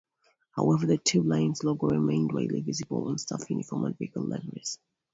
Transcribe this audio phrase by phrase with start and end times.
[0.55, 4.79] However, the Tube Lines' logo remain widely visible on staff uniforms and vehicle liveries.